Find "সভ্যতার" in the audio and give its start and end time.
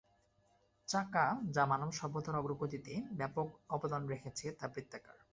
1.91-2.35